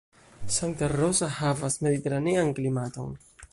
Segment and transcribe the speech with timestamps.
[0.55, 3.17] Santa Rosa havas mediteranean klimaton.